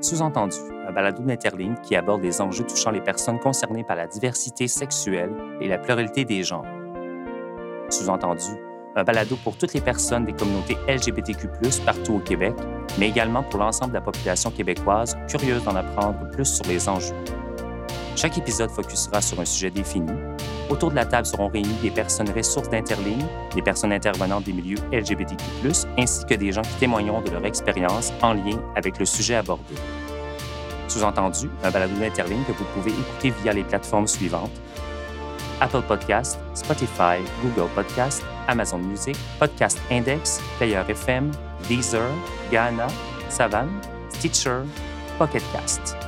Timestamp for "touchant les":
2.64-3.00